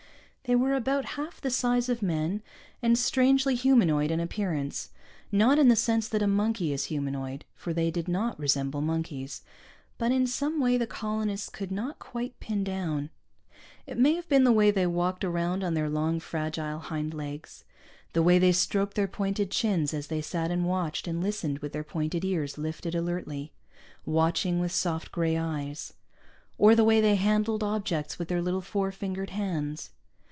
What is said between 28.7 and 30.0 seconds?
fingered hands.